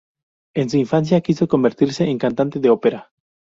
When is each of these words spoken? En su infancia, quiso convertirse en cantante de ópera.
En 0.55 0.67
su 0.71 0.77
infancia, 0.77 1.21
quiso 1.21 1.47
convertirse 1.47 2.05
en 2.09 2.17
cantante 2.17 2.57
de 2.59 2.71
ópera. 2.71 3.11